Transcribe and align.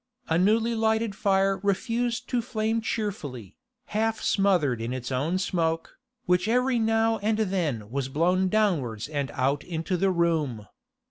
A 0.29 0.39
newly 0.39 0.73
lighted 0.73 1.13
fire 1.13 1.59
refused 1.59 2.27
to 2.29 2.41
flame 2.41 2.81
cheerfully, 2.81 3.55
half 3.93 4.19
smothered 4.19 4.81
in 4.81 4.93
its 4.93 5.11
own 5.11 5.37
smoke, 5.37 5.99
which 6.25 6.47
every 6.47 6.79
now 6.79 7.19
and 7.19 7.37
then 7.37 7.87
was 7.91 8.09
blown 8.09 8.49
downwards 8.49 9.07
and 9.07 9.29
out 9.35 9.63
into 9.63 9.97
the 9.97 10.09
room. 10.09 10.67